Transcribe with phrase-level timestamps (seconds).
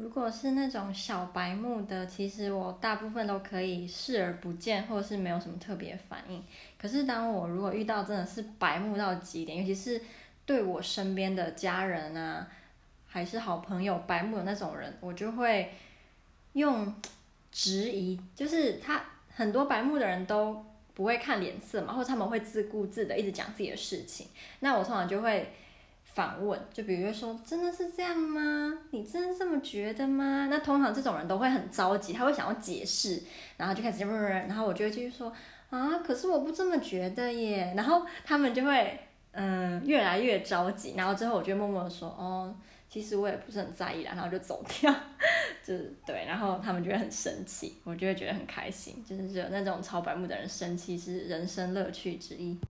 [0.00, 6.42] 如果是那种小白目的，其实我大部分都可以视而不见，或者是没有什么特别反应。
[6.80, 10.00] 可是当我如果遇到真的是白目到极点，尤其是
[10.46, 12.48] 对我身边的家人啊，
[13.06, 15.70] 还是好朋友白目的那种人，我就会
[16.54, 16.94] 用
[17.52, 20.64] 质疑，就是他很多白目的人都
[20.94, 24.28] 不会看脸色嘛，或者他们会自顾自的一直讲自己的事情，
[24.60, 25.52] 那我通常就会。
[26.12, 28.76] 反问，就比如说，真的是这样吗？
[28.90, 30.48] 你真的这么觉得吗？
[30.50, 33.22] 那通常这种人都会很着急，他会想要解释，
[33.56, 35.32] 然后就开始问，然后我就会继续说
[35.70, 37.72] 啊，可是我不这么觉得耶。
[37.76, 38.98] 然后他们就会
[39.32, 42.52] 嗯越来越着急，然后最后我就默默的说哦，
[42.88, 44.92] 其实我也不是很在意啦，然后就走掉，
[45.64, 52.58] 就是对，然后他们就会很生气，我就会觉得很开心，就是有那种超白目的人生气是人生乐趣之一。